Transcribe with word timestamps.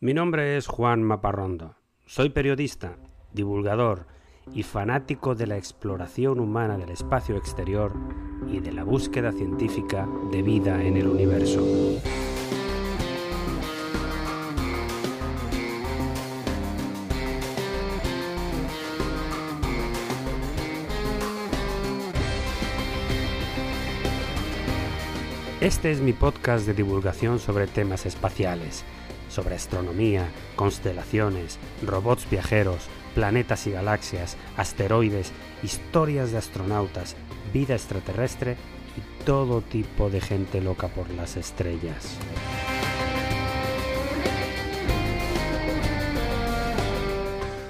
Mi 0.00 0.14
nombre 0.14 0.56
es 0.56 0.68
Juan 0.68 1.02
Maparrondo. 1.02 1.74
Soy 2.06 2.28
periodista, 2.28 2.98
divulgador 3.32 4.06
y 4.54 4.62
fanático 4.62 5.34
de 5.34 5.48
la 5.48 5.56
exploración 5.56 6.38
humana 6.38 6.78
del 6.78 6.90
espacio 6.90 7.36
exterior 7.36 7.92
y 8.48 8.60
de 8.60 8.70
la 8.70 8.84
búsqueda 8.84 9.32
científica 9.32 10.08
de 10.30 10.42
vida 10.42 10.84
en 10.84 10.98
el 10.98 11.08
universo. 11.08 11.60
Este 25.60 25.90
es 25.90 26.00
mi 26.00 26.12
podcast 26.12 26.68
de 26.68 26.74
divulgación 26.74 27.40
sobre 27.40 27.66
temas 27.66 28.06
espaciales, 28.06 28.84
sobre 29.28 29.54
astronomía, 29.54 30.28
constelaciones, 30.56 31.58
robots 31.82 32.28
viajeros, 32.30 32.88
planetas 33.14 33.66
y 33.66 33.72
galaxias, 33.72 34.36
asteroides, 34.56 35.32
historias 35.62 36.32
de 36.32 36.38
astronautas, 36.38 37.16
vida 37.52 37.74
extraterrestre 37.74 38.56
y 38.96 39.24
todo 39.24 39.60
tipo 39.60 40.10
de 40.10 40.20
gente 40.20 40.60
loca 40.60 40.88
por 40.88 41.10
las 41.10 41.36
estrellas. 41.36 42.18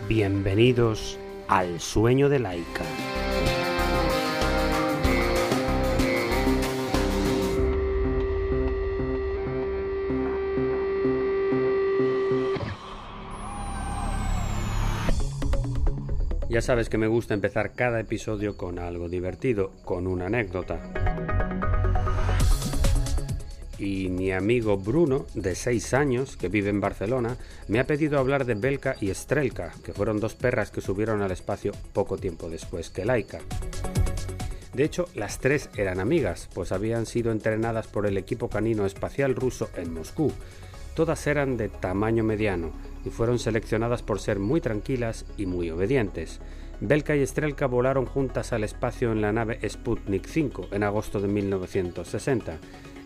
Bienvenidos 0.09 1.19
al 1.48 1.81
sueño 1.81 2.29
de 2.29 2.39
Laika. 2.39 2.84
Ya 16.49 16.63
sabes 16.63 16.89
que 16.89 16.97
me 16.97 17.09
gusta 17.09 17.35
empezar 17.35 17.73
cada 17.75 18.01
episodio 18.01 18.57
con 18.57 18.79
algo 18.79 19.11
divertido, 19.11 19.71
con 19.85 20.07
una 20.07 20.27
anécdota. 20.27 20.81
Y 23.79 24.09
mi 24.09 24.33
amigo 24.33 24.79
Bruno, 24.79 25.27
de 25.35 25.55
6 25.55 25.93
años, 25.93 26.39
que 26.39 26.49
vive 26.49 26.71
en 26.71 26.81
Barcelona, 26.81 27.37
me 27.69 27.81
ha 27.81 27.87
pedido 27.87 28.19
hablar 28.19 28.47
de 28.47 28.55
Belka 28.55 28.97
y 28.99 29.13
Strelka, 29.13 29.75
que 29.85 29.93
fueron 29.93 30.21
dos 30.21 30.35
perras 30.35 30.71
que 30.71 30.81
subieron 30.81 31.21
al 31.21 31.33
espacio 31.33 31.73
poco 31.93 32.17
tiempo 32.17 32.49
después 32.49 32.89
que 32.89 33.05
Laika. 33.05 33.41
De 34.73 34.85
hecho, 34.85 35.07
las 35.15 35.41
tres 35.41 35.69
eran 35.77 36.01
amigas, 36.01 36.49
pues 36.55 36.73
habían 36.73 37.05
sido 37.05 37.31
entrenadas 37.31 37.89
por 37.89 38.07
el 38.07 38.17
equipo 38.17 38.49
canino 38.49 38.87
espacial 38.87 39.35
ruso 39.35 39.69
en 39.77 39.93
Moscú. 39.93 40.33
Todas 40.99 41.29
eran 41.29 41.57
de 41.57 41.69
tamaño 41.69 42.25
mediano, 42.25 42.73
y 43.05 43.11
fueron 43.11 43.39
seleccionadas 43.39 44.03
por 44.03 44.19
ser 44.19 44.41
muy 44.41 44.61
tranquilas 44.61 45.27
y 45.37 45.47
muy 45.47 45.71
obedientes. 45.71 46.41
Belka 46.81 47.15
y 47.15 47.25
Strelka 47.25 47.69
volaron 47.69 48.05
juntas 48.05 48.53
al 48.53 48.65
espacio 48.65 49.13
en 49.13 49.21
la 49.21 49.31
nave 49.31 49.61
Sputnik 49.69 50.27
5 50.27 50.71
en 50.73 50.83
agosto 50.83 51.21
de 51.21 51.29
1960. 51.29 52.59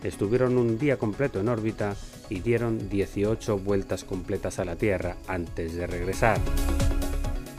Estuvieron 0.03 0.57
un 0.57 0.79
día 0.79 0.97
completo 0.97 1.39
en 1.39 1.49
órbita 1.49 1.95
y 2.31 2.39
dieron 2.39 2.89
18 2.89 3.59
vueltas 3.59 4.03
completas 4.03 4.57
a 4.57 4.65
la 4.65 4.75
Tierra 4.75 5.17
antes 5.27 5.75
de 5.75 5.85
regresar. 5.85 6.39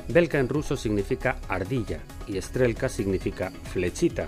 Belka 0.09 0.41
en 0.41 0.49
ruso 0.49 0.77
significa 0.77 1.37
ardilla 1.47 2.01
y 2.27 2.43
Strelka 2.43 2.89
significa 2.89 3.53
flechita. 3.73 4.27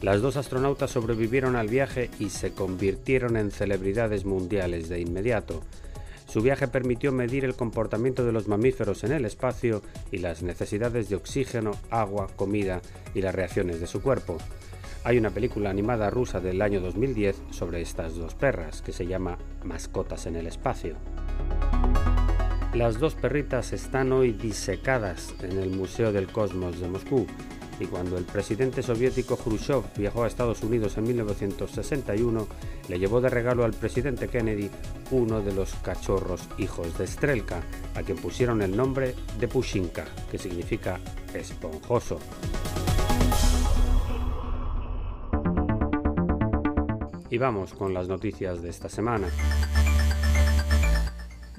Las 0.00 0.22
dos 0.22 0.36
astronautas 0.36 0.92
sobrevivieron 0.92 1.56
al 1.56 1.66
viaje 1.66 2.08
y 2.20 2.30
se 2.30 2.52
convirtieron 2.52 3.36
en 3.36 3.50
celebridades 3.50 4.24
mundiales 4.24 4.88
de 4.88 5.00
inmediato. 5.00 5.62
Su 6.28 6.40
viaje 6.40 6.68
permitió 6.68 7.10
medir 7.10 7.44
el 7.44 7.56
comportamiento 7.56 8.24
de 8.24 8.30
los 8.30 8.46
mamíferos 8.46 9.02
en 9.02 9.10
el 9.10 9.24
espacio 9.24 9.82
y 10.12 10.18
las 10.18 10.42
necesidades 10.42 11.08
de 11.08 11.16
oxígeno, 11.16 11.72
agua, 11.90 12.28
comida 12.36 12.80
y 13.12 13.22
las 13.22 13.34
reacciones 13.34 13.80
de 13.80 13.88
su 13.88 14.00
cuerpo. 14.00 14.38
Hay 15.02 15.18
una 15.18 15.30
película 15.30 15.70
animada 15.70 16.10
rusa 16.10 16.38
del 16.38 16.62
año 16.62 16.80
2010 16.80 17.36
sobre 17.50 17.80
estas 17.80 18.14
dos 18.14 18.34
perras 18.34 18.82
que 18.82 18.92
se 18.92 19.06
llama 19.06 19.36
Mascotas 19.64 20.26
en 20.26 20.36
el 20.36 20.46
espacio. 20.46 20.94
Las 22.72 23.00
dos 23.00 23.14
perritas 23.14 23.72
están 23.72 24.12
hoy 24.12 24.32
disecadas 24.32 25.34
en 25.42 25.58
el 25.58 25.70
Museo 25.70 26.12
del 26.12 26.30
Cosmos 26.30 26.78
de 26.78 26.88
Moscú 26.88 27.26
y 27.80 27.86
cuando 27.86 28.18
el 28.18 28.24
presidente 28.24 28.82
soviético 28.82 29.36
Khrushchev 29.36 29.82
viajó 29.96 30.24
a 30.24 30.26
Estados 30.26 30.62
Unidos 30.62 30.96
en 30.96 31.04
1961, 31.04 32.46
le 32.88 32.98
llevó 32.98 33.20
de 33.20 33.30
regalo 33.30 33.64
al 33.64 33.72
presidente 33.72 34.28
Kennedy 34.28 34.70
uno 35.10 35.40
de 35.40 35.52
los 35.52 35.74
cachorros 35.76 36.42
hijos 36.58 36.96
de 36.98 37.06
Strelka, 37.06 37.62
a 37.94 38.02
quien 38.02 38.18
pusieron 38.18 38.62
el 38.62 38.76
nombre 38.76 39.14
de 39.38 39.48
Pushinka, 39.48 40.04
que 40.30 40.38
significa 40.38 40.98
esponjoso. 41.34 42.18
Y 47.30 47.38
vamos 47.38 47.74
con 47.74 47.92
las 47.92 48.08
noticias 48.08 48.62
de 48.62 48.70
esta 48.70 48.88
semana. 48.88 49.28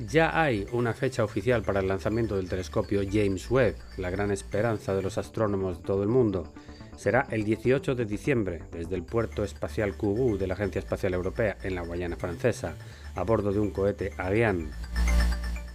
Ya 0.08 0.42
hay 0.42 0.66
una 0.72 0.94
fecha 0.94 1.26
oficial 1.26 1.62
para 1.62 1.82
el 1.82 1.88
lanzamiento 1.90 2.38
del 2.38 2.48
telescopio 2.48 3.02
James 3.04 3.52
Webb, 3.52 3.76
la 3.98 4.10
gran 4.10 4.32
esperanza 4.32 4.96
de 4.96 5.02
los 5.02 5.18
astrónomos 5.18 5.80
de 5.80 5.84
todo 5.84 6.04
el 6.04 6.10
mundo. 6.10 6.54
Será 6.96 7.28
el 7.32 7.44
18 7.44 7.96
de 7.96 8.06
diciembre 8.06 8.62
desde 8.72 8.96
el 8.96 9.04
puerto 9.04 9.44
espacial 9.44 9.98
Kourou 9.98 10.38
de 10.38 10.48
la 10.48 10.54
Agencia 10.54 10.80
Espacial 10.80 11.14
Europea 11.14 11.58
en 11.64 11.76
la 11.76 11.82
Guayana 11.82 12.16
Francesa, 12.16 12.76
a 13.14 13.24
bordo 13.24 13.52
de 13.52 13.60
un 13.60 13.72
cohete 13.72 14.14
Ariane. 14.18 14.70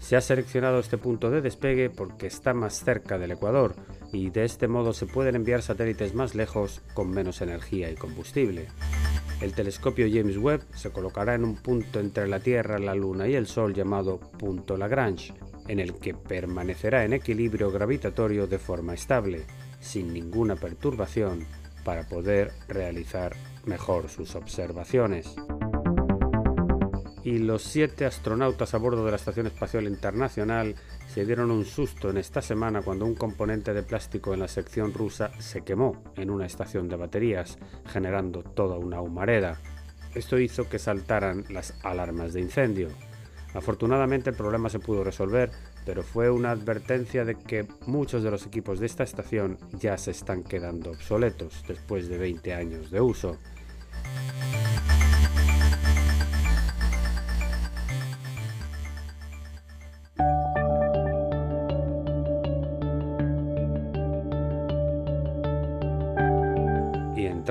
Se 0.01 0.17
ha 0.17 0.23
seleccionado 0.23 0.79
este 0.79 0.97
punto 0.97 1.31
de 1.31 1.43
despegue 1.43 1.91
porque 1.91 2.27
está 2.27 2.55
más 2.55 2.83
cerca 2.83 3.19
del 3.19 3.33
Ecuador 3.33 3.75
y 4.11 4.31
de 4.31 4.45
este 4.45 4.69
modo 4.69 4.95
se 4.95 5.05
pueden 5.05 5.35
enviar 5.35 5.61
satélites 5.61 6.15
más 6.15 6.35
lejos 6.35 6.81
con 6.95 7.11
menos 7.11 7.43
energía 7.43 7.91
y 7.91 7.95
combustible. 7.95 8.69
El 9.41 9.53
telescopio 9.53 10.07
James 10.11 10.39
Webb 10.39 10.63
se 10.75 10.91
colocará 10.91 11.35
en 11.35 11.45
un 11.45 11.57
punto 11.57 12.01
entre 12.01 12.27
la 12.29 12.41
Tierra, 12.41 12.79
la 12.79 12.95
Luna 12.95 13.29
y 13.29 13.35
el 13.35 13.47
Sol 13.47 13.75
llamado 13.75 14.19
punto 14.19 14.77
Lagrange, 14.77 15.35
en 15.69 15.81
el 15.81 15.95
que 15.95 16.15
permanecerá 16.15 17.05
en 17.05 17.13
equilibrio 17.13 17.71
gravitatorio 17.71 18.47
de 18.47 18.59
forma 18.59 18.95
estable, 18.95 19.45
sin 19.81 20.13
ninguna 20.13 20.57
perturbación, 20.57 21.47
para 21.85 22.09
poder 22.09 22.53
realizar 22.69 23.35
mejor 23.67 24.09
sus 24.09 24.35
observaciones 24.35 25.37
y 27.25 27.39
los 27.39 27.63
siete 27.63 28.05
astronautas 28.05 28.75
a 28.75 28.79
bordo 28.79 29.05
de 29.05 29.11
la 29.11 29.17
Estación 29.17 29.47
Espacial 29.47 29.87
Internacional 29.87 30.75
se 31.09 31.25
dieron 31.25 31.51
un 31.51 31.65
susto 31.65 32.11
en 32.11 32.19
esta 32.19 32.43
semana 32.43 32.83
cuando 32.83 33.07
un 33.07 33.15
componente 33.15 33.73
de 33.73 33.83
plástico 33.83 34.35
en 34.35 34.41
la 34.41 34.49
sección 34.49 34.93
rusa 34.93 35.31
se 35.41 35.63
quemó 35.63 36.03
en 36.17 36.31
una 36.31 36.45
estación 36.45 36.89
de 36.89 36.97
baterías, 36.97 37.59
generando 37.87 38.43
toda 38.43 38.77
una 38.77 39.01
humareda. 39.01 39.59
Esto 40.15 40.39
hizo 40.39 40.69
que 40.69 40.79
saltaran 40.79 41.45
las 41.49 41.75
alarmas 41.83 42.35
de 42.35 42.43
incendio. 42.43 42.89
Afortunadamente 43.55 44.31
el 44.31 44.37
problema 44.37 44.69
se 44.69 44.81
pudo 44.81 45.03
resolver, 45.03 45.51
pero 45.87 46.03
fue 46.03 46.31
una 46.31 46.51
advertencia 46.51 47.25
de 47.25 47.37
que 47.37 47.67
muchos 47.87 48.23
de 48.23 48.31
los 48.31 48.47
equipos 48.47 48.81
de 48.81 48.87
esta 48.87 49.05
estación 49.05 49.59
ya 49.73 49.97
se 49.97 50.11
están 50.11 50.43
quedando 50.43 50.91
obsoletos 50.91 51.65
después 51.67 52.09
de 52.09 52.19
20 52.19 52.53
años 52.53 52.91
de 52.91 53.01
uso. 53.01 53.39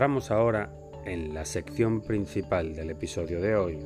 Entramos 0.03 0.31
ahora 0.31 0.69
en 1.06 1.34
la 1.34 1.46
sección 1.46 2.02
principal 2.02 2.75
del 2.75 2.90
episodio 2.90 3.40
de 3.40 3.56
hoy, 3.56 3.80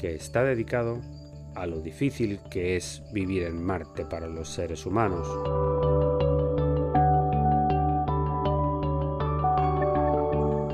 que 0.00 0.16
está 0.16 0.42
dedicado 0.42 0.98
a 1.54 1.64
lo 1.66 1.80
difícil 1.80 2.40
que 2.50 2.74
es 2.74 3.04
vivir 3.12 3.44
en 3.44 3.62
Marte 3.62 4.04
para 4.04 4.26
los 4.26 4.48
seres 4.48 4.84
humanos. 4.84 5.28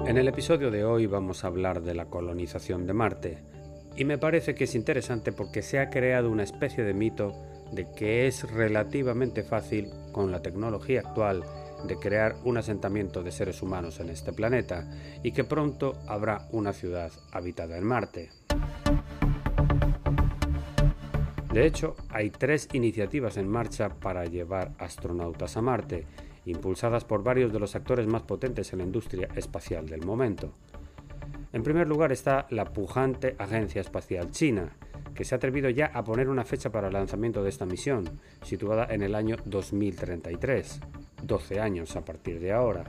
En 0.06 0.16
el 0.16 0.26
episodio 0.26 0.70
de 0.70 0.82
hoy 0.86 1.04
vamos 1.04 1.44
a 1.44 1.48
hablar 1.48 1.82
de 1.82 1.94
la 1.94 2.06
colonización 2.06 2.86
de 2.86 2.94
Marte, 2.94 3.38
y 3.96 4.06
me 4.06 4.16
parece 4.16 4.54
que 4.54 4.64
es 4.64 4.74
interesante 4.74 5.30
porque 5.30 5.60
se 5.60 5.78
ha 5.78 5.90
creado 5.90 6.30
una 6.30 6.44
especie 6.44 6.84
de 6.84 6.94
mito 6.94 7.34
de 7.70 7.86
que 7.94 8.26
es 8.26 8.50
relativamente 8.50 9.42
fácil 9.42 9.90
con 10.12 10.32
la 10.32 10.40
tecnología 10.40 11.00
actual 11.00 11.44
de 11.84 11.96
crear 11.96 12.36
un 12.44 12.56
asentamiento 12.56 13.22
de 13.22 13.32
seres 13.32 13.62
humanos 13.62 14.00
en 14.00 14.10
este 14.10 14.32
planeta 14.32 14.88
y 15.22 15.32
que 15.32 15.44
pronto 15.44 15.94
habrá 16.06 16.48
una 16.52 16.72
ciudad 16.72 17.12
habitada 17.32 17.76
en 17.76 17.84
Marte. 17.84 18.30
De 21.52 21.66
hecho, 21.66 21.96
hay 22.10 22.28
tres 22.30 22.68
iniciativas 22.74 23.38
en 23.38 23.48
marcha 23.48 23.88
para 23.88 24.26
llevar 24.26 24.72
astronautas 24.78 25.56
a 25.56 25.62
Marte, 25.62 26.06
impulsadas 26.44 27.04
por 27.04 27.22
varios 27.22 27.52
de 27.52 27.58
los 27.58 27.74
actores 27.74 28.06
más 28.06 28.22
potentes 28.22 28.72
en 28.72 28.80
la 28.80 28.84
industria 28.84 29.28
espacial 29.34 29.86
del 29.88 30.04
momento. 30.04 30.52
En 31.52 31.62
primer 31.62 31.88
lugar 31.88 32.12
está 32.12 32.46
la 32.50 32.66
pujante 32.66 33.36
Agencia 33.38 33.80
Espacial 33.80 34.30
China, 34.30 34.76
que 35.14 35.24
se 35.24 35.34
ha 35.34 35.38
atrevido 35.38 35.70
ya 35.70 35.86
a 35.86 36.04
poner 36.04 36.28
una 36.28 36.44
fecha 36.44 36.70
para 36.70 36.88
el 36.88 36.92
lanzamiento 36.92 37.42
de 37.42 37.48
esta 37.48 37.64
misión, 37.64 38.20
situada 38.42 38.86
en 38.90 39.02
el 39.02 39.14
año 39.14 39.36
2033, 39.46 40.80
12 41.22 41.60
años 41.60 41.96
a 41.96 42.04
partir 42.04 42.40
de 42.40 42.52
ahora. 42.52 42.84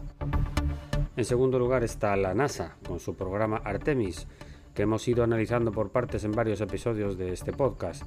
En 1.16 1.26
segundo 1.26 1.58
lugar 1.58 1.84
está 1.84 2.16
la 2.16 2.34
NASA, 2.34 2.76
con 2.88 3.00
su 3.00 3.16
programa 3.16 3.62
Artemis, 3.64 4.28
que 4.74 4.84
hemos 4.84 5.08
ido 5.08 5.24
analizando 5.24 5.72
por 5.72 5.90
partes 5.90 6.24
en 6.24 6.32
varios 6.32 6.62
episodios 6.62 7.18
de 7.18 7.34
este 7.34 7.52
podcast. 7.54 8.04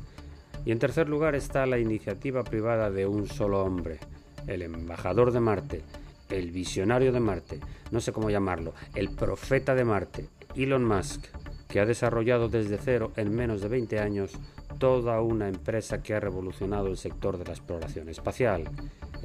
Y 0.65 0.73
en 0.73 0.79
tercer 0.79 1.09
lugar 1.09 1.35
está 1.35 1.67
la 1.67 1.79
iniciativa 1.79 2.45
privada 2.45 2.91
de 2.91 3.07
un 3.07 3.27
solo 3.27 3.65
hombre, 3.65 3.99
el 4.47 4.63
embajador 4.63 5.33
de 5.33 5.41
Marte, 5.41 5.83
el 6.29 6.53
visionario 6.53 7.13
de 7.13 7.21
Marte, 7.21 7.61
no 7.91 8.01
sé 8.01 8.13
cómo 8.13 8.31
llamarlo, 8.31 8.75
el 8.95 9.11
profeta 9.11 9.75
de 9.75 9.85
Marte, 9.85 10.29
Elon 10.55 10.85
Musk, 10.85 11.27
que 11.69 11.81
ha 11.81 11.87
desarrollado 11.87 12.49
desde 12.49 12.79
cero 12.79 13.13
en 13.17 13.35
menos 13.35 13.61
de 13.61 13.69
20 13.69 13.99
años 14.01 14.33
toda 14.79 15.21
una 15.21 15.49
empresa 15.49 16.03
que 16.03 16.15
ha 16.15 16.21
revolucionado 16.21 16.89
el 16.89 16.97
sector 16.97 17.39
de 17.39 17.45
la 17.45 17.53
exploración 17.53 18.09
espacial, 18.09 18.65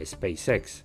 SpaceX, 0.04 0.84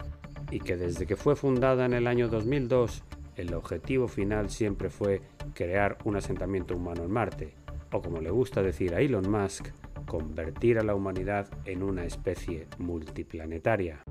y 0.50 0.60
que 0.60 0.76
desde 0.76 1.06
que 1.06 1.16
fue 1.16 1.36
fundada 1.36 1.86
en 1.86 1.92
el 1.92 2.06
año 2.06 2.28
2002, 2.28 3.04
el 3.36 3.54
objetivo 3.54 4.08
final 4.08 4.50
siempre 4.50 4.90
fue 4.90 5.22
crear 5.54 5.98
un 6.04 6.16
asentamiento 6.16 6.76
humano 6.76 7.04
en 7.04 7.10
Marte, 7.10 7.54
o 7.92 8.02
como 8.02 8.20
le 8.20 8.30
gusta 8.30 8.62
decir 8.62 8.94
a 8.94 9.00
Elon 9.00 9.30
Musk, 9.30 9.68
convertir 10.06 10.78
a 10.78 10.82
la 10.82 10.94
humanidad 10.94 11.48
en 11.64 11.82
una 11.82 12.04
especie 12.04 12.66
multiplanetaria. 12.78 14.02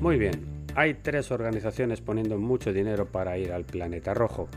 Muy 0.00 0.18
bien, 0.18 0.64
hay 0.74 0.94
tres 0.94 1.32
organizaciones 1.32 2.00
poniendo 2.00 2.38
mucho 2.38 2.72
dinero 2.72 3.06
para 3.06 3.36
ir 3.38 3.52
al 3.52 3.64
planeta 3.64 4.14
rojo, 4.14 4.48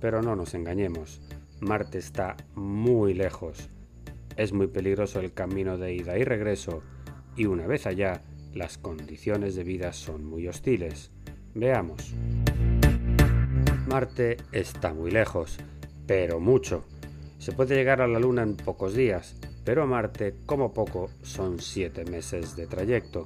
pero 0.00 0.20
no 0.20 0.36
nos 0.36 0.54
engañemos, 0.54 1.22
Marte 1.60 1.98
está 1.98 2.36
muy 2.54 3.14
lejos. 3.14 3.70
Es 4.36 4.52
muy 4.52 4.66
peligroso 4.66 5.20
el 5.20 5.32
camino 5.32 5.78
de 5.78 5.94
ida 5.94 6.18
y 6.18 6.24
regreso, 6.24 6.82
y 7.36 7.46
una 7.46 7.66
vez 7.66 7.86
allá, 7.86 8.22
las 8.54 8.78
condiciones 8.78 9.56
de 9.56 9.64
vida 9.64 9.92
son 9.92 10.24
muy 10.24 10.46
hostiles. 10.46 11.10
Veamos. 11.54 12.14
Marte 13.88 14.36
está 14.52 14.94
muy 14.94 15.10
lejos, 15.10 15.58
pero 16.06 16.40
mucho. 16.40 16.84
Se 17.38 17.52
puede 17.52 17.74
llegar 17.74 18.00
a 18.00 18.08
la 18.08 18.18
Luna 18.18 18.42
en 18.42 18.56
pocos 18.56 18.94
días, 18.94 19.36
pero 19.64 19.82
a 19.82 19.86
Marte, 19.86 20.34
como 20.46 20.72
poco, 20.72 21.10
son 21.22 21.60
siete 21.60 22.04
meses 22.04 22.56
de 22.56 22.66
trayecto. 22.66 23.24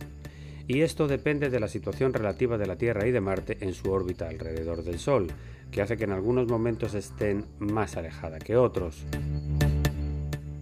Y 0.66 0.82
esto 0.82 1.08
depende 1.08 1.50
de 1.50 1.60
la 1.60 1.68
situación 1.68 2.12
relativa 2.12 2.58
de 2.58 2.66
la 2.66 2.76
Tierra 2.76 3.06
y 3.06 3.10
de 3.10 3.20
Marte 3.20 3.58
en 3.60 3.74
su 3.74 3.90
órbita 3.90 4.28
alrededor 4.28 4.82
del 4.82 4.98
Sol, 4.98 5.28
que 5.70 5.82
hace 5.82 5.96
que 5.96 6.04
en 6.04 6.12
algunos 6.12 6.48
momentos 6.48 6.94
estén 6.94 7.44
más 7.58 7.96
alejada 7.96 8.38
que 8.38 8.56
otros. 8.56 9.04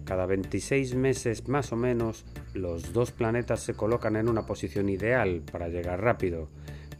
Cada 0.07 0.25
26 0.25 0.95
meses 0.95 1.49
más 1.49 1.73
o 1.73 1.75
menos, 1.75 2.23
los 2.53 2.93
dos 2.93 3.11
planetas 3.11 3.59
se 3.59 3.73
colocan 3.73 4.15
en 4.15 4.29
una 4.29 4.45
posición 4.45 4.87
ideal 4.87 5.41
para 5.51 5.67
llegar 5.67 6.01
rápido, 6.01 6.47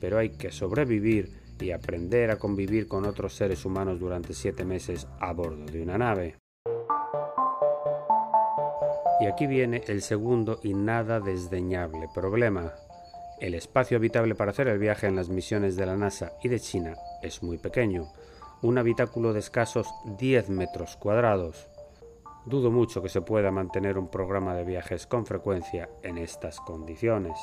pero 0.02 0.18
hay 0.18 0.32
que 0.32 0.52
sobrevivir 0.52 1.32
y 1.58 1.72
aprender 1.72 2.32
a 2.32 2.36
convivir 2.36 2.90
con 2.90 3.06
otros 3.06 3.34
seres 3.34 3.64
humanos 3.64 4.02
durante 4.02 4.34
7 4.34 4.66
meses 4.66 5.08
a 5.22 5.32
bordo 5.32 5.66
de 5.72 5.82
una 5.82 5.98
nave. 5.98 6.36
Y 9.22 9.26
aquí 9.26 9.48
viene 9.48 9.84
el 9.88 10.02
segundo 10.02 10.60
y 10.62 10.74
nada 10.74 11.22
desdeñable 11.22 12.10
problema. 12.14 12.74
El 13.40 13.54
espacio 13.54 13.96
habitable 13.96 14.36
para 14.36 14.52
hacer 14.52 14.68
el 14.68 14.80
viaje 14.80 15.08
en 15.08 15.16
las 15.16 15.30
misiones 15.30 15.78
de 15.78 15.86
la 15.86 15.96
NASA 15.96 16.34
y 16.44 16.50
de 16.50 16.60
China 16.60 16.98
es 17.24 17.42
muy 17.42 17.58
pequeño, 17.58 18.12
un 18.62 18.78
habitáculo 18.78 19.32
de 19.32 19.40
escasos 19.40 19.88
10 20.20 20.50
metros 20.50 20.98
cuadrados. 20.98 21.70
Dudo 22.48 22.72
mucho 22.72 23.02
que 23.02 23.10
se 23.10 23.20
pueda 23.20 23.52
mantener 23.52 23.98
un 23.98 24.08
programa 24.08 24.56
de 24.56 24.64
viajes 24.64 25.06
con 25.06 25.26
frecuencia 25.26 25.90
en 26.02 26.18
estas 26.18 26.62
condiciones. 26.62 27.38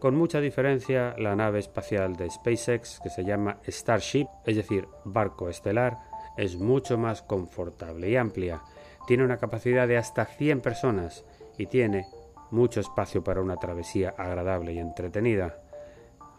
Con 0.00 0.16
mucha 0.16 0.40
diferencia, 0.40 1.14
la 1.18 1.36
nave 1.36 1.60
espacial 1.60 2.16
de 2.16 2.28
SpaceX, 2.28 2.98
que 3.00 3.10
se 3.10 3.24
llama 3.24 3.60
Starship, 3.68 4.26
es 4.44 4.56
decir, 4.56 4.88
barco 5.04 5.48
estelar, 5.48 5.98
es 6.36 6.56
mucho 6.56 6.98
más 6.98 7.22
confortable 7.22 8.10
y 8.10 8.16
amplia. 8.16 8.60
Tiene 9.06 9.24
una 9.24 9.36
capacidad 9.36 9.86
de 9.86 9.98
hasta 9.98 10.24
100 10.24 10.60
personas 10.60 11.24
y 11.56 11.66
tiene 11.66 12.06
mucho 12.50 12.80
espacio 12.80 13.22
para 13.22 13.40
una 13.40 13.56
travesía 13.56 14.16
agradable 14.18 14.72
y 14.72 14.80
entretenida. 14.80 15.62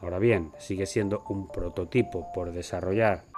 Ahora 0.02 0.20
bien, 0.20 0.52
sigue 0.58 0.86
siendo 0.86 1.24
un 1.30 1.48
prototipo 1.48 2.30
por 2.34 2.52
desarrollar. 2.52 3.29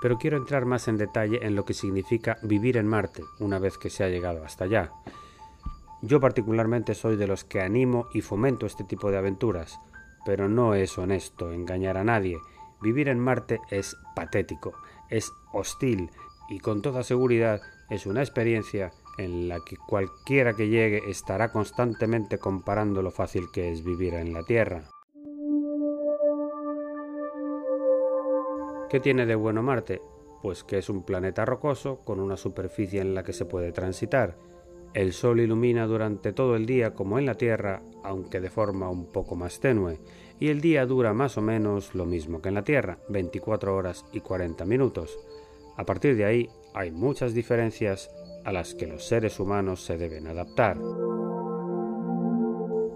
Pero 0.00 0.18
quiero 0.18 0.36
entrar 0.36 0.64
más 0.64 0.88
en 0.88 0.96
detalle 0.96 1.44
en 1.44 1.54
lo 1.54 1.64
que 1.64 1.74
significa 1.74 2.38
vivir 2.42 2.76
en 2.76 2.86
Marte 2.86 3.24
una 3.40 3.58
vez 3.58 3.78
que 3.78 3.90
se 3.90 4.04
ha 4.04 4.08
llegado 4.08 4.44
hasta 4.44 4.64
allá. 4.64 4.92
Yo 6.02 6.20
particularmente 6.20 6.94
soy 6.94 7.16
de 7.16 7.26
los 7.26 7.44
que 7.44 7.60
animo 7.60 8.08
y 8.12 8.20
fomento 8.20 8.66
este 8.66 8.84
tipo 8.84 9.10
de 9.10 9.18
aventuras, 9.18 9.80
pero 10.24 10.48
no 10.48 10.74
es 10.74 10.96
honesto 10.98 11.52
engañar 11.52 11.96
a 11.96 12.04
nadie. 12.04 12.38
Vivir 12.80 13.08
en 13.08 13.18
Marte 13.18 13.60
es 13.70 13.96
patético, 14.14 14.74
es 15.10 15.32
hostil 15.52 16.10
y 16.48 16.60
con 16.60 16.82
toda 16.82 17.02
seguridad 17.02 17.60
es 17.90 18.06
una 18.06 18.20
experiencia 18.20 18.92
en 19.18 19.48
la 19.48 19.58
que 19.64 19.76
cualquiera 19.76 20.54
que 20.54 20.68
llegue 20.68 21.10
estará 21.10 21.50
constantemente 21.50 22.38
comparando 22.38 23.02
lo 23.02 23.10
fácil 23.10 23.50
que 23.52 23.72
es 23.72 23.82
vivir 23.82 24.14
en 24.14 24.32
la 24.32 24.44
Tierra. 24.44 24.84
¿Qué 28.88 29.00
tiene 29.00 29.26
de 29.26 29.34
bueno 29.34 29.62
Marte? 29.62 30.00
Pues 30.40 30.64
que 30.64 30.78
es 30.78 30.88
un 30.88 31.02
planeta 31.02 31.44
rocoso 31.44 32.00
con 32.04 32.20
una 32.20 32.38
superficie 32.38 33.02
en 33.02 33.14
la 33.14 33.22
que 33.22 33.34
se 33.34 33.44
puede 33.44 33.70
transitar. 33.70 34.38
El 34.94 35.12
Sol 35.12 35.40
ilumina 35.40 35.86
durante 35.86 36.32
todo 36.32 36.56
el 36.56 36.64
día 36.64 36.94
como 36.94 37.18
en 37.18 37.26
la 37.26 37.34
Tierra, 37.34 37.82
aunque 38.02 38.40
de 38.40 38.48
forma 38.48 38.88
un 38.88 39.12
poco 39.12 39.36
más 39.36 39.60
tenue, 39.60 40.00
y 40.40 40.48
el 40.48 40.62
día 40.62 40.86
dura 40.86 41.12
más 41.12 41.36
o 41.36 41.42
menos 41.42 41.94
lo 41.94 42.06
mismo 42.06 42.40
que 42.40 42.48
en 42.48 42.54
la 42.54 42.64
Tierra, 42.64 42.98
24 43.10 43.76
horas 43.76 44.06
y 44.10 44.20
40 44.20 44.64
minutos. 44.64 45.18
A 45.76 45.84
partir 45.84 46.16
de 46.16 46.24
ahí 46.24 46.48
hay 46.72 46.90
muchas 46.90 47.34
diferencias 47.34 48.10
a 48.46 48.52
las 48.52 48.74
que 48.74 48.86
los 48.86 49.06
seres 49.06 49.38
humanos 49.38 49.84
se 49.84 49.98
deben 49.98 50.26
adaptar. 50.28 50.78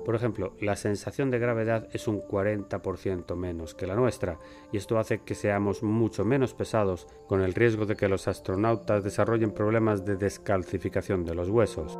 Por 0.04 0.16
ejemplo, 0.16 0.54
la 0.60 0.74
sensación 0.74 1.30
de 1.30 1.38
gravedad 1.38 1.88
es 1.92 2.08
un 2.08 2.22
40% 2.22 3.36
menos 3.36 3.74
que 3.74 3.86
la 3.86 3.94
nuestra, 3.94 4.38
y 4.72 4.76
esto 4.76 4.98
hace 4.98 5.20
que 5.20 5.34
seamos 5.34 5.82
mucho 5.82 6.24
menos 6.24 6.54
pesados, 6.54 7.06
con 7.28 7.40
el 7.40 7.54
riesgo 7.54 7.86
de 7.86 7.94
que 7.94 8.08
los 8.08 8.26
astronautas 8.26 9.04
desarrollen 9.04 9.52
problemas 9.52 10.04
de 10.04 10.16
descalcificación 10.16 11.24
de 11.24 11.34
los 11.34 11.48
huesos. 11.48 11.98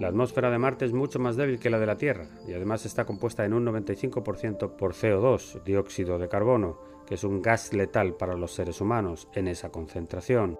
La 0.00 0.08
atmósfera 0.08 0.50
de 0.50 0.58
Marte 0.58 0.86
es 0.86 0.92
mucho 0.92 1.18
más 1.18 1.36
débil 1.36 1.58
que 1.58 1.70
la 1.70 1.78
de 1.78 1.86
la 1.86 1.96
Tierra, 1.96 2.28
y 2.48 2.54
además 2.54 2.86
está 2.86 3.04
compuesta 3.04 3.44
en 3.44 3.52
un 3.52 3.66
95% 3.66 4.76
por 4.76 4.94
CO2, 4.94 5.62
dióxido 5.62 6.18
de 6.18 6.28
carbono, 6.28 6.78
que 7.06 7.14
es 7.14 7.24
un 7.24 7.42
gas 7.42 7.72
letal 7.72 8.14
para 8.14 8.34
los 8.34 8.52
seres 8.54 8.80
humanos 8.80 9.28
en 9.34 9.46
esa 9.46 9.70
concentración. 9.70 10.58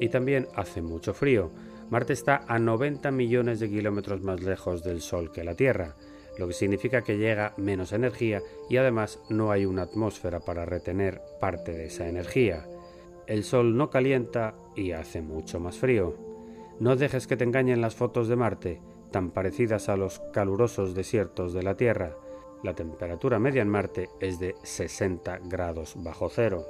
Y 0.00 0.08
también 0.08 0.46
hace 0.54 0.82
mucho 0.82 1.14
frío. 1.14 1.50
Marte 1.88 2.14
está 2.14 2.44
a 2.48 2.58
90 2.58 3.12
millones 3.12 3.60
de 3.60 3.70
kilómetros 3.70 4.20
más 4.20 4.42
lejos 4.42 4.82
del 4.82 5.00
Sol 5.00 5.30
que 5.30 5.44
la 5.44 5.54
Tierra, 5.54 5.94
lo 6.36 6.48
que 6.48 6.52
significa 6.52 7.02
que 7.02 7.16
llega 7.16 7.54
menos 7.56 7.92
energía 7.92 8.42
y 8.68 8.76
además 8.76 9.20
no 9.30 9.52
hay 9.52 9.66
una 9.66 9.82
atmósfera 9.82 10.40
para 10.40 10.64
retener 10.64 11.22
parte 11.40 11.72
de 11.72 11.86
esa 11.86 12.08
energía. 12.08 12.66
El 13.28 13.44
Sol 13.44 13.76
no 13.76 13.88
calienta 13.88 14.56
y 14.74 14.92
hace 14.92 15.22
mucho 15.22 15.60
más 15.60 15.78
frío. 15.78 16.16
No 16.80 16.96
dejes 16.96 17.28
que 17.28 17.36
te 17.36 17.44
engañen 17.44 17.80
las 17.80 17.94
fotos 17.94 18.26
de 18.26 18.36
Marte, 18.36 18.80
tan 19.12 19.30
parecidas 19.30 19.88
a 19.88 19.96
los 19.96 20.20
calurosos 20.32 20.92
desiertos 20.92 21.52
de 21.52 21.62
la 21.62 21.76
Tierra. 21.76 22.16
La 22.64 22.74
temperatura 22.74 23.38
media 23.38 23.62
en 23.62 23.68
Marte 23.68 24.10
es 24.20 24.40
de 24.40 24.56
60 24.64 25.38
grados 25.44 25.94
bajo 25.96 26.28
cero. 26.30 26.66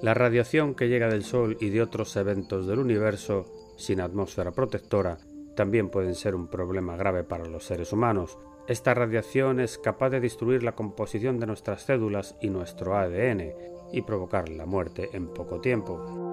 La 0.00 0.14
radiación 0.14 0.74
que 0.74 0.88
llega 0.88 1.08
del 1.08 1.24
Sol 1.24 1.58
y 1.60 1.68
de 1.68 1.82
otros 1.82 2.16
eventos 2.16 2.66
del 2.66 2.78
universo 2.78 3.65
sin 3.76 4.00
atmósfera 4.00 4.52
protectora 4.52 5.18
también 5.56 5.88
pueden 5.88 6.14
ser 6.14 6.34
un 6.34 6.48
problema 6.48 6.96
grave 6.96 7.24
para 7.24 7.46
los 7.46 7.64
seres 7.64 7.92
humanos. 7.92 8.38
Esta 8.68 8.92
radiación 8.94 9.58
es 9.58 9.78
capaz 9.78 10.10
de 10.10 10.20
destruir 10.20 10.62
la 10.62 10.74
composición 10.74 11.40
de 11.40 11.46
nuestras 11.46 11.82
células 11.82 12.36
y 12.42 12.50
nuestro 12.50 12.96
ADN 12.96 13.52
y 13.92 14.02
provocar 14.02 14.50
la 14.50 14.66
muerte 14.66 15.08
en 15.14 15.28
poco 15.28 15.60
tiempo. 15.60 16.26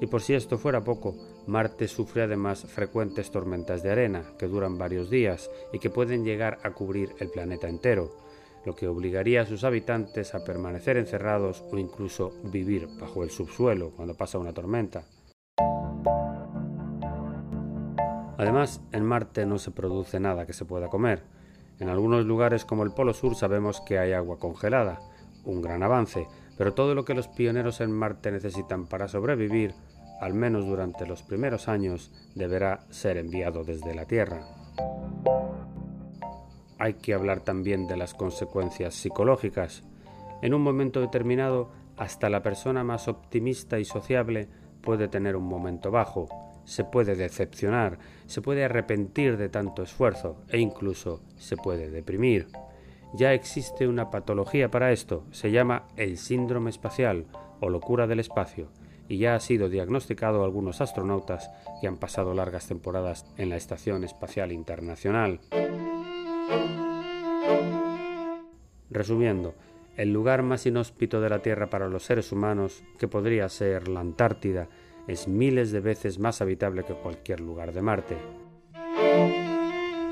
Y 0.00 0.06
por 0.06 0.22
si 0.22 0.34
esto 0.34 0.58
fuera 0.58 0.82
poco, 0.82 1.14
Marte 1.46 1.86
sufre 1.86 2.22
además 2.22 2.64
frecuentes 2.66 3.30
tormentas 3.30 3.82
de 3.82 3.92
arena 3.92 4.32
que 4.38 4.48
duran 4.48 4.76
varios 4.76 5.08
días 5.08 5.48
y 5.72 5.78
que 5.78 5.88
pueden 5.88 6.24
llegar 6.24 6.58
a 6.64 6.72
cubrir 6.72 7.14
el 7.20 7.30
planeta 7.30 7.68
entero, 7.68 8.10
lo 8.64 8.74
que 8.74 8.88
obligaría 8.88 9.42
a 9.42 9.46
sus 9.46 9.62
habitantes 9.62 10.34
a 10.34 10.42
permanecer 10.42 10.96
encerrados 10.96 11.62
o 11.70 11.78
incluso 11.78 12.32
vivir 12.42 12.88
bajo 12.98 13.22
el 13.22 13.30
subsuelo 13.30 13.92
cuando 13.94 14.16
pasa 14.16 14.38
una 14.38 14.52
tormenta. 14.52 15.04
Además, 18.36 18.80
en 18.92 19.04
Marte 19.04 19.46
no 19.46 19.58
se 19.58 19.70
produce 19.70 20.18
nada 20.20 20.46
que 20.46 20.52
se 20.52 20.64
pueda 20.64 20.88
comer. 20.88 21.22
En 21.78 21.88
algunos 21.88 22.24
lugares 22.24 22.64
como 22.64 22.82
el 22.82 22.92
Polo 22.92 23.14
Sur 23.14 23.34
sabemos 23.34 23.80
que 23.80 23.98
hay 23.98 24.12
agua 24.12 24.38
congelada, 24.38 25.00
un 25.44 25.62
gran 25.62 25.82
avance, 25.82 26.26
pero 26.56 26.74
todo 26.74 26.94
lo 26.94 27.04
que 27.04 27.14
los 27.14 27.28
pioneros 27.28 27.80
en 27.80 27.92
Marte 27.92 28.30
necesitan 28.30 28.86
para 28.86 29.08
sobrevivir, 29.08 29.74
al 30.20 30.34
menos 30.34 30.66
durante 30.66 31.06
los 31.06 31.22
primeros 31.22 31.68
años, 31.68 32.12
deberá 32.34 32.86
ser 32.90 33.16
enviado 33.16 33.64
desde 33.64 33.94
la 33.94 34.06
Tierra. 34.06 34.46
Hay 36.78 36.94
que 36.94 37.14
hablar 37.14 37.40
también 37.40 37.86
de 37.86 37.96
las 37.96 38.14
consecuencias 38.14 38.94
psicológicas. 38.94 39.84
En 40.42 40.54
un 40.54 40.62
momento 40.62 41.00
determinado, 41.00 41.70
hasta 41.96 42.28
la 42.28 42.42
persona 42.42 42.84
más 42.84 43.08
optimista 43.08 43.78
y 43.78 43.84
sociable 43.84 44.48
puede 44.82 45.08
tener 45.08 45.36
un 45.36 45.44
momento 45.44 45.90
bajo, 45.90 46.28
se 46.64 46.84
puede 46.84 47.14
decepcionar, 47.14 47.98
se 48.26 48.42
puede 48.42 48.64
arrepentir 48.64 49.36
de 49.36 49.48
tanto 49.48 49.82
esfuerzo 49.82 50.42
e 50.48 50.58
incluso 50.58 51.20
se 51.36 51.56
puede 51.56 51.90
deprimir. 51.90 52.48
Ya 53.14 53.32
existe 53.32 53.86
una 53.86 54.10
patología 54.10 54.70
para 54.70 54.92
esto, 54.92 55.24
se 55.30 55.50
llama 55.50 55.86
el 55.96 56.18
síndrome 56.18 56.70
espacial 56.70 57.26
o 57.60 57.68
locura 57.68 58.06
del 58.06 58.20
espacio, 58.20 58.68
y 59.08 59.18
ya 59.18 59.34
ha 59.34 59.40
sido 59.40 59.68
diagnosticado 59.68 60.42
a 60.42 60.44
algunos 60.44 60.80
astronautas 60.80 61.50
que 61.80 61.86
han 61.86 61.96
pasado 61.96 62.34
largas 62.34 62.66
temporadas 62.66 63.26
en 63.36 63.50
la 63.50 63.56
Estación 63.56 64.02
Espacial 64.02 64.50
Internacional. 64.50 65.40
Resumiendo, 68.90 69.54
el 69.96 70.12
lugar 70.12 70.42
más 70.42 70.66
inhóspito 70.66 71.20
de 71.20 71.30
la 71.30 71.40
Tierra 71.40 71.70
para 71.70 71.88
los 71.88 72.04
seres 72.04 72.32
humanos, 72.32 72.82
que 72.98 73.08
podría 73.08 73.48
ser 73.48 73.88
la 73.88 74.00
Antártida, 74.00 74.68
es 75.06 75.28
miles 75.28 75.70
de 75.70 75.80
veces 75.80 76.18
más 76.18 76.40
habitable 76.40 76.84
que 76.84 76.94
cualquier 76.94 77.40
lugar 77.40 77.72
de 77.72 77.82
Marte. 77.82 78.16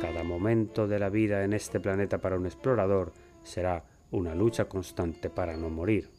Cada 0.00 0.22
momento 0.24 0.86
de 0.86 0.98
la 0.98 1.08
vida 1.08 1.44
en 1.44 1.52
este 1.52 1.80
planeta 1.80 2.18
para 2.18 2.36
un 2.36 2.46
explorador 2.46 3.12
será 3.42 3.84
una 4.10 4.34
lucha 4.34 4.66
constante 4.66 5.30
para 5.30 5.56
no 5.56 5.70
morir. 5.70 6.10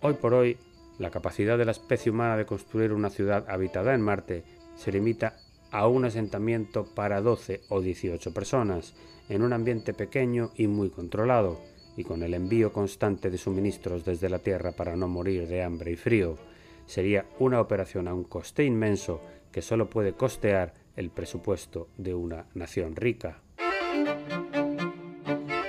Hoy 0.00 0.14
por 0.14 0.34
hoy, 0.34 0.56
la 0.98 1.10
capacidad 1.10 1.58
de 1.58 1.64
la 1.64 1.72
especie 1.72 2.10
humana 2.10 2.36
de 2.36 2.46
construir 2.46 2.92
una 2.92 3.10
ciudad 3.10 3.44
habitada 3.48 3.94
en 3.94 4.00
Marte 4.00 4.44
se 4.74 4.90
limita 4.92 5.36
a 5.70 5.86
un 5.86 6.04
asentamiento 6.04 6.84
para 6.94 7.20
12 7.20 7.62
o 7.68 7.80
18 7.80 8.32
personas, 8.32 8.94
en 9.28 9.42
un 9.42 9.52
ambiente 9.52 9.92
pequeño 9.92 10.50
y 10.56 10.66
muy 10.66 10.90
controlado, 10.90 11.60
y 11.98 12.04
con 12.04 12.22
el 12.22 12.32
envío 12.32 12.72
constante 12.72 13.28
de 13.28 13.38
suministros 13.38 14.04
desde 14.04 14.28
la 14.28 14.38
Tierra 14.38 14.70
para 14.70 14.94
no 14.94 15.08
morir 15.08 15.48
de 15.48 15.64
hambre 15.64 15.90
y 15.90 15.96
frío, 15.96 16.38
sería 16.86 17.26
una 17.40 17.60
operación 17.60 18.06
a 18.06 18.14
un 18.14 18.22
coste 18.22 18.64
inmenso 18.64 19.20
que 19.50 19.62
solo 19.62 19.90
puede 19.90 20.12
costear 20.12 20.74
el 20.94 21.10
presupuesto 21.10 21.88
de 21.96 22.14
una 22.14 22.46
nación 22.54 22.94
rica. 22.94 23.42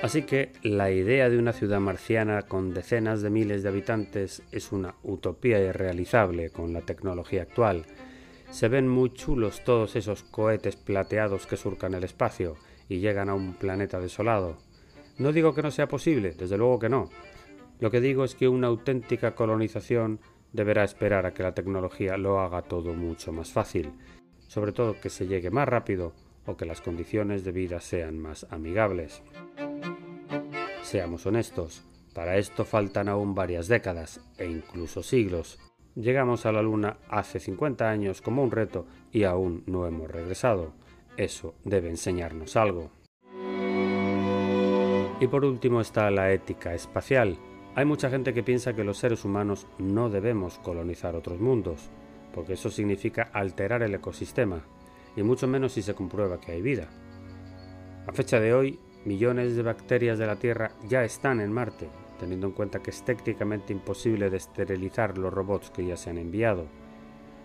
Así 0.02 0.22
que 0.22 0.52
la 0.62 0.92
idea 0.92 1.28
de 1.28 1.36
una 1.36 1.52
ciudad 1.52 1.80
marciana 1.80 2.42
con 2.42 2.74
decenas 2.74 3.22
de 3.22 3.30
miles 3.30 3.64
de 3.64 3.68
habitantes 3.68 4.44
es 4.52 4.70
una 4.70 4.94
utopía 5.02 5.58
irrealizable 5.58 6.50
con 6.50 6.72
la 6.72 6.82
tecnología 6.82 7.42
actual. 7.42 7.86
Se 8.50 8.68
ven 8.68 8.86
muy 8.86 9.12
chulos 9.12 9.64
todos 9.64 9.96
esos 9.96 10.22
cohetes 10.22 10.76
plateados 10.76 11.48
que 11.48 11.56
surcan 11.56 11.94
el 11.94 12.04
espacio 12.04 12.56
y 12.88 13.00
llegan 13.00 13.28
a 13.28 13.34
un 13.34 13.54
planeta 13.54 13.98
desolado, 13.98 14.58
no 15.20 15.32
digo 15.32 15.54
que 15.54 15.62
no 15.62 15.70
sea 15.70 15.86
posible, 15.86 16.32
desde 16.32 16.56
luego 16.56 16.78
que 16.78 16.88
no. 16.88 17.10
Lo 17.78 17.90
que 17.90 18.00
digo 18.00 18.24
es 18.24 18.34
que 18.34 18.48
una 18.48 18.68
auténtica 18.68 19.34
colonización 19.34 20.18
deberá 20.52 20.82
esperar 20.82 21.26
a 21.26 21.34
que 21.34 21.42
la 21.42 21.54
tecnología 21.54 22.16
lo 22.16 22.40
haga 22.40 22.62
todo 22.62 22.94
mucho 22.94 23.30
más 23.30 23.52
fácil, 23.52 23.92
sobre 24.48 24.72
todo 24.72 24.98
que 24.98 25.10
se 25.10 25.26
llegue 25.26 25.50
más 25.50 25.68
rápido 25.68 26.14
o 26.46 26.56
que 26.56 26.64
las 26.64 26.80
condiciones 26.80 27.44
de 27.44 27.52
vida 27.52 27.80
sean 27.80 28.18
más 28.18 28.46
amigables. 28.50 29.22
Seamos 30.82 31.26
honestos, 31.26 31.84
para 32.14 32.38
esto 32.38 32.64
faltan 32.64 33.10
aún 33.10 33.34
varias 33.34 33.68
décadas 33.68 34.22
e 34.38 34.46
incluso 34.46 35.02
siglos. 35.02 35.58
Llegamos 35.96 36.46
a 36.46 36.52
la 36.52 36.62
Luna 36.62 36.96
hace 37.10 37.40
50 37.40 37.90
años 37.90 38.22
como 38.22 38.42
un 38.42 38.50
reto 38.50 38.86
y 39.12 39.24
aún 39.24 39.64
no 39.66 39.86
hemos 39.86 40.10
regresado. 40.10 40.72
Eso 41.18 41.56
debe 41.64 41.90
enseñarnos 41.90 42.56
algo. 42.56 42.90
Y 45.20 45.28
por 45.28 45.44
último 45.44 45.82
está 45.82 46.10
la 46.10 46.32
ética 46.32 46.74
espacial. 46.74 47.36
Hay 47.74 47.84
mucha 47.84 48.08
gente 48.08 48.32
que 48.32 48.42
piensa 48.42 48.72
que 48.72 48.84
los 48.84 48.96
seres 48.96 49.26
humanos 49.26 49.66
no 49.78 50.08
debemos 50.08 50.58
colonizar 50.58 51.14
otros 51.14 51.38
mundos, 51.38 51.90
porque 52.32 52.54
eso 52.54 52.70
significa 52.70 53.28
alterar 53.34 53.82
el 53.82 53.94
ecosistema, 53.94 54.62
y 55.14 55.22
mucho 55.22 55.46
menos 55.46 55.72
si 55.72 55.82
se 55.82 55.94
comprueba 55.94 56.40
que 56.40 56.52
hay 56.52 56.62
vida. 56.62 56.88
A 58.06 58.12
fecha 58.12 58.40
de 58.40 58.54
hoy, 58.54 58.78
millones 59.04 59.56
de 59.56 59.62
bacterias 59.62 60.18
de 60.18 60.26
la 60.26 60.36
Tierra 60.36 60.70
ya 60.88 61.04
están 61.04 61.40
en 61.40 61.52
Marte, 61.52 61.90
teniendo 62.18 62.46
en 62.46 62.54
cuenta 62.54 62.80
que 62.80 62.90
es 62.90 63.04
técnicamente 63.04 63.74
imposible 63.74 64.30
de 64.30 64.38
esterilizar 64.38 65.18
los 65.18 65.32
robots 65.32 65.70
que 65.70 65.84
ya 65.84 65.98
se 65.98 66.08
han 66.08 66.18
enviado. 66.18 66.64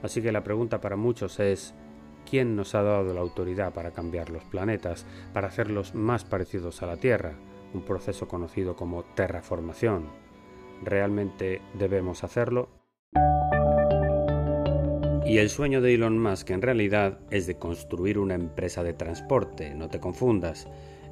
Así 0.01 0.21
que 0.21 0.31
la 0.31 0.45
pregunta 0.45 0.79
para 0.79 0.95
muchos 0.95 1.41
es, 1.41 1.75
¿quién 2.29 2.55
nos 2.55 2.73
ha 2.73 2.83
dado 2.83 3.13
la 3.13 3.19
autoridad 3.19 3.73
para 3.73 3.91
cambiar 3.91 4.29
los 4.29 4.45
planetas, 4.45 5.05
para 5.33 5.47
hacerlos 5.47 5.93
más 5.93 6.23
parecidos 6.23 6.81
a 6.81 6.87
la 6.87 6.95
Tierra? 6.95 7.33
Un 7.75 7.83
proceso 7.83 8.27
conocido 8.27 8.75
como 8.75 9.03
terraformación. 9.03 10.05
¿Realmente 10.81 11.61
debemos 11.73 12.23
hacerlo? 12.23 12.69
Y 15.25 15.39
el 15.39 15.49
sueño 15.49 15.81
de 15.81 15.95
Elon 15.95 16.21
Musk 16.21 16.51
en 16.51 16.61
realidad 16.61 17.19
es 17.31 17.47
de 17.47 17.57
construir 17.57 18.19
una 18.19 18.35
empresa 18.35 18.83
de 18.83 18.93
transporte, 18.93 19.73
no 19.73 19.89
te 19.89 19.99
confundas. 19.99 20.67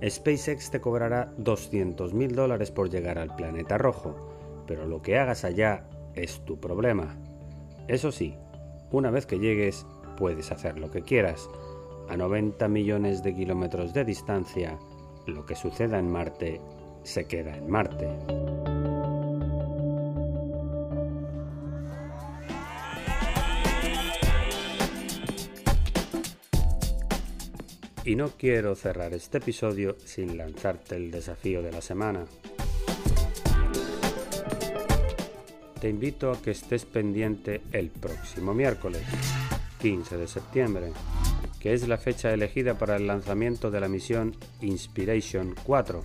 SpaceX 0.08 0.72
te 0.72 0.82
cobrará 0.82 1.34
200 1.38 2.14
mil 2.14 2.36
dólares 2.36 2.72
por 2.72 2.90
llegar 2.90 3.18
al 3.18 3.36
planeta 3.36 3.78
rojo, 3.78 4.64
pero 4.68 4.86
lo 4.86 5.02
que 5.02 5.18
hagas 5.18 5.44
allá 5.44 5.90
es 6.14 6.46
tu 6.46 6.60
problema. 6.60 7.18
Eso 7.88 8.12
sí, 8.12 8.36
una 8.92 9.10
vez 9.12 9.26
que 9.26 9.40
llegues, 9.40 9.86
puedes 10.18 10.52
hacer 10.52 10.78
lo 10.78 10.92
que 10.92 11.02
quieras. 11.02 11.50
A 12.08 12.16
90 12.16 12.68
millones 12.68 13.24
de 13.24 13.34
kilómetros 13.34 13.94
de 13.94 14.06
distancia, 14.06 14.78
lo 15.28 15.46
que 15.46 15.56
suceda 15.56 16.00
en 16.00 16.12
Marte 16.12 16.62
se 17.04 17.26
queda 17.26 17.56
en 17.56 17.70
Marte. 17.70 18.08
Y 28.06 28.16
no 28.16 28.32
quiero 28.32 28.76
cerrar 28.76 29.14
este 29.14 29.38
episodio 29.38 29.96
sin 30.04 30.38
lanzarte 30.38 30.98
el 30.98 31.10
desafío 31.10 31.62
de 31.62 31.72
la 31.72 31.82
semana. 31.82 32.26
Te 35.80 35.90
invito 35.90 36.32
a 36.32 36.42
que 36.42 36.52
estés 36.52 36.86
pendiente 36.86 37.62
el 37.72 37.90
próximo 37.90 38.54
miércoles, 38.54 39.04
15 39.80 40.18
de 40.18 40.28
septiembre 40.28 40.92
que 41.64 41.74
es 41.74 41.88
la 41.88 41.98
fecha 41.98 42.34
elegida 42.34 42.78
para 42.78 42.98
el 42.98 43.08
lanzamiento 43.08 43.72
de 43.72 43.80
la 43.80 43.88
misión 43.88 44.36
Inspiration 44.60 45.56
4, 45.64 46.04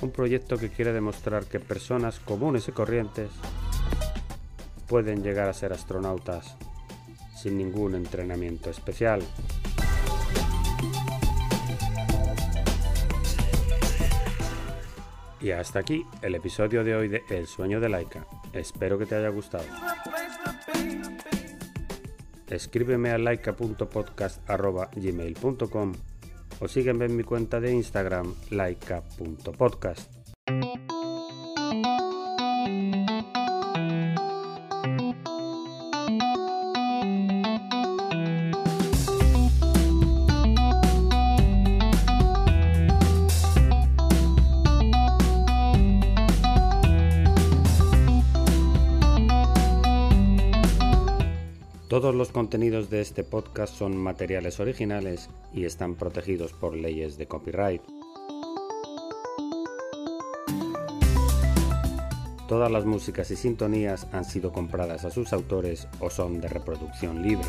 un 0.00 0.10
proyecto 0.10 0.56
que 0.56 0.70
quiere 0.70 0.94
demostrar 0.94 1.44
que 1.44 1.60
personas 1.60 2.20
comunes 2.20 2.68
y 2.68 2.72
corrientes 2.72 3.28
pueden 4.86 5.22
llegar 5.22 5.46
a 5.46 5.52
ser 5.52 5.74
astronautas 5.74 6.56
sin 7.36 7.58
ningún 7.58 7.96
entrenamiento 7.96 8.70
especial. 8.70 9.20
Y 15.42 15.50
hasta 15.50 15.80
aquí 15.80 16.02
el 16.22 16.34
episodio 16.34 16.82
de 16.82 16.96
hoy 16.96 17.08
de 17.08 17.24
El 17.28 17.46
sueño 17.46 17.78
de 17.78 17.90
Laika. 17.90 18.26
Espero 18.54 18.98
que 18.98 19.04
te 19.04 19.16
haya 19.16 19.28
gustado. 19.28 19.66
Escríbeme 22.50 23.10
a 23.10 23.18
laika.podcast.gmail.com 23.18 25.92
o 26.60 26.68
sígueme 26.68 27.04
en 27.04 27.16
mi 27.16 27.24
cuenta 27.24 27.60
de 27.60 27.72
Instagram 27.72 28.34
laika.podcast. 28.50 30.17
contenidos 52.48 52.88
de 52.88 53.02
este 53.02 53.24
podcast 53.24 53.74
son 53.74 53.94
materiales 53.94 54.58
originales 54.58 55.28
y 55.52 55.66
están 55.66 55.96
protegidos 55.96 56.54
por 56.54 56.74
leyes 56.74 57.18
de 57.18 57.26
copyright. 57.26 57.82
Todas 62.48 62.72
las 62.72 62.86
músicas 62.86 63.30
y 63.30 63.36
sintonías 63.36 64.06
han 64.12 64.24
sido 64.24 64.50
compradas 64.50 65.04
a 65.04 65.10
sus 65.10 65.34
autores 65.34 65.88
o 66.00 66.08
son 66.08 66.40
de 66.40 66.48
reproducción 66.48 67.22
libre. 67.22 67.48